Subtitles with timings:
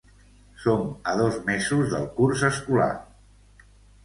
[0.61, 2.89] Som a dos mesos del curs escolar.